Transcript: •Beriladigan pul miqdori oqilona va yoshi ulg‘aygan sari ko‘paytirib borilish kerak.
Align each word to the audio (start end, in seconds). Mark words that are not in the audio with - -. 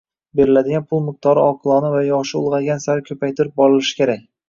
•Beriladigan 0.37 0.87
pul 0.93 1.03
miqdori 1.09 1.45
oqilona 1.51 1.93
va 1.99 2.01
yoshi 2.09 2.37
ulg‘aygan 2.43 2.85
sari 2.89 3.09
ko‘paytirib 3.13 3.59
borilish 3.65 3.97
kerak. 4.05 4.31